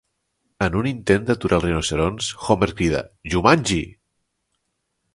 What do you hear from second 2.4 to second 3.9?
Homer crida Jumanji!